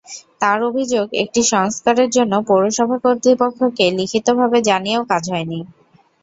তাঁর 0.41 0.59
অভিযোগ, 0.69 1.05
এটি 1.23 1.41
সংস্কারের 1.51 2.09
জন্য 2.11 2.33
পৌরসভা 2.47 2.97
কর্তৃপক্ষকে 3.03 3.85
লিখিতভাবে 3.99 4.57
জানিয়েও 4.69 5.03
কাজ 5.11 5.23
হয়নি। 5.33 5.59